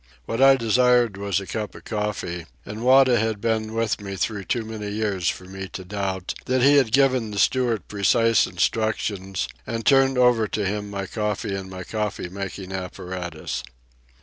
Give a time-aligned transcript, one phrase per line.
[0.25, 4.45] What I desired was a cup of coffee, and Wada had been with me through
[4.45, 9.47] too many years for me to doubt that he had given the steward precise instructions
[9.67, 13.61] and turned over to him my coffee and my coffee making apparatus.